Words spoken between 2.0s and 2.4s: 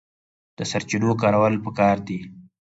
دي